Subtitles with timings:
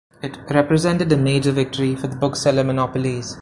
[0.23, 3.29] It represented a major victory for the bookseller monopolies.